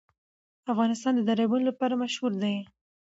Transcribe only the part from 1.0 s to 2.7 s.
د دریابونه لپاره مشهور دی.